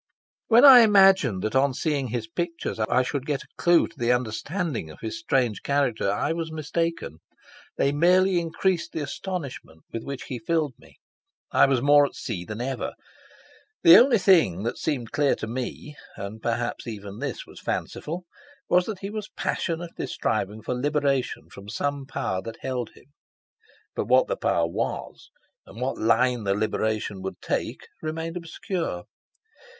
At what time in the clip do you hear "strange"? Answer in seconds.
5.19-5.61